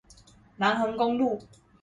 [0.57, 1.43] 南橫公路